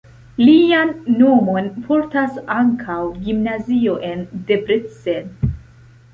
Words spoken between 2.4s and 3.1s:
ankaŭ